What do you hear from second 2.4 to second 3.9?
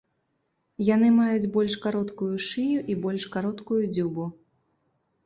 шыю і больш кароткую